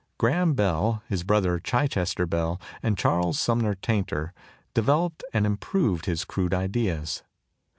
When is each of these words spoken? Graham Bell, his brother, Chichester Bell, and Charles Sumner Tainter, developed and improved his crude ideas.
Graham 0.17 0.55
Bell, 0.55 1.03
his 1.09 1.21
brother, 1.21 1.59
Chichester 1.59 2.25
Bell, 2.25 2.59
and 2.81 2.97
Charles 2.97 3.39
Sumner 3.39 3.75
Tainter, 3.75 4.33
developed 4.73 5.23
and 5.31 5.45
improved 5.45 6.07
his 6.07 6.25
crude 6.25 6.55
ideas. 6.55 7.21